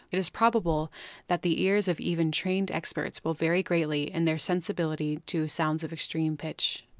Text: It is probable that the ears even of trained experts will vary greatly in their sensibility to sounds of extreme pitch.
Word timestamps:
It 0.11 0.17
is 0.17 0.31
probable 0.31 0.91
that 1.27 1.43
the 1.43 1.61
ears 1.61 1.87
even 1.87 2.29
of 2.29 2.33
trained 2.33 2.71
experts 2.71 3.23
will 3.23 3.35
vary 3.35 3.61
greatly 3.61 4.11
in 4.11 4.25
their 4.25 4.39
sensibility 4.39 5.17
to 5.27 5.47
sounds 5.47 5.83
of 5.83 5.93
extreme 5.93 6.37
pitch. 6.37 6.83